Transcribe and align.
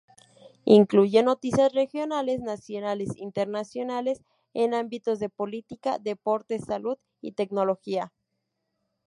Incluye 0.65 1.21
noticias 1.21 1.71
regionales, 1.75 2.39
nacionales, 2.39 3.15
internacionales, 3.17 4.23
en 4.55 4.73
ámbitos 4.73 5.19
de 5.19 5.29
política, 5.29 5.99
deportes, 5.99 6.65
salud 6.65 6.97
y 7.21 7.33
tecnología. 7.33 8.11